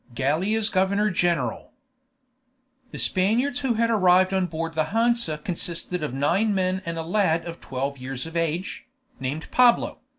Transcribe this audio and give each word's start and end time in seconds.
GALLIA'S 0.15 0.69
GOVERNOR 0.69 1.11
GENERAL 1.11 1.73
The 2.89 2.97
Spaniards 2.97 3.59
who 3.59 3.75
had 3.75 3.91
arrived 3.91 4.33
on 4.33 4.47
board 4.47 4.73
the 4.73 4.85
Hansa 4.85 5.37
consisted 5.37 6.01
of 6.01 6.11
nine 6.11 6.55
men 6.55 6.81
and 6.87 6.97
a 6.97 7.03
lad 7.03 7.45
of 7.45 7.61
twelve 7.61 7.99
years 7.99 8.25
of 8.25 8.35
age, 8.35 8.87
named 9.19 9.51
Pablo. 9.51 9.99